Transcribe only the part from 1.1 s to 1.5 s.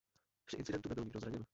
zraněn.